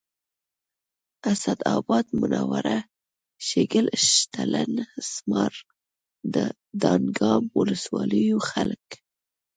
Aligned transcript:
اسداباد 1.33 2.05
منوره 2.21 2.77
شیګل 3.47 3.87
شلتن 4.05 4.71
اسمار 4.99 5.53
دانګام 6.81 7.43
ولسوالیو 7.57 8.37
خلک 8.49 8.85